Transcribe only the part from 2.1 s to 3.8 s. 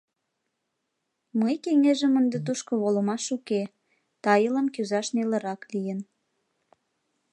ынде тушко волымаш уке,